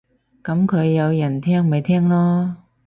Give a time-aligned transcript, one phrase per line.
[0.43, 2.55] 噉佢有人聽咪聽囉